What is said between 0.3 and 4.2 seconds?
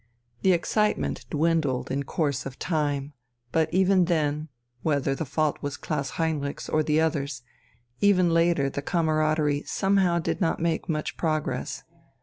The excitement dwindled in course of time, but even